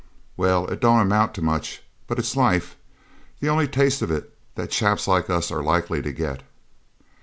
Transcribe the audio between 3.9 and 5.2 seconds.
of it that chaps